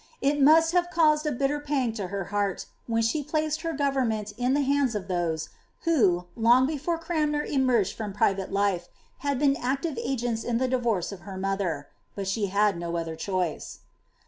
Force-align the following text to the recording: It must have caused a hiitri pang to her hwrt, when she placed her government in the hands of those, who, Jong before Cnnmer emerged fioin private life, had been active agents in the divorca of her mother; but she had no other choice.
It 0.19 0.41
must 0.41 0.71
have 0.71 0.89
caused 0.89 1.27
a 1.27 1.31
hiitri 1.31 1.63
pang 1.63 1.93
to 1.93 2.07
her 2.07 2.29
hwrt, 2.31 2.65
when 2.87 3.03
she 3.03 3.21
placed 3.21 3.61
her 3.61 3.71
government 3.71 4.33
in 4.35 4.55
the 4.55 4.61
hands 4.63 4.95
of 4.95 5.07
those, 5.07 5.49
who, 5.81 6.25
Jong 6.35 6.65
before 6.65 6.97
Cnnmer 6.97 7.47
emerged 7.47 7.99
fioin 7.99 8.11
private 8.11 8.51
life, 8.51 8.87
had 9.19 9.37
been 9.37 9.55
active 9.57 9.99
agents 9.99 10.43
in 10.43 10.57
the 10.57 10.67
divorca 10.67 11.11
of 11.11 11.19
her 11.19 11.37
mother; 11.37 11.89
but 12.15 12.27
she 12.27 12.47
had 12.47 12.79
no 12.79 12.97
other 12.97 13.15
choice. 13.15 13.81